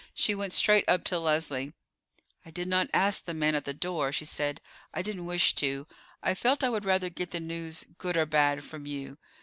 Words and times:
She 0.15 0.33
went 0.33 0.51
straight 0.51 0.89
up 0.89 1.03
to 1.03 1.19
Leslie. 1.19 1.73
"I 2.43 2.49
did 2.49 2.67
not 2.67 2.89
ask 2.91 3.23
the 3.23 3.35
man 3.35 3.53
at 3.53 3.65
the 3.65 3.73
door," 3.75 4.11
she 4.11 4.25
said. 4.25 4.59
"I 4.91 5.03
didn't 5.03 5.27
wish 5.27 5.53
to; 5.53 5.85
I 6.23 6.33
felt 6.33 6.63
I 6.63 6.71
would 6.71 6.85
rather 6.85 7.11
get 7.11 7.29
the 7.29 7.39
news, 7.39 7.85
good 7.99 8.17
or 8.17 8.25
bad, 8.25 8.63
from 8.63 8.87
you. 8.87 9.19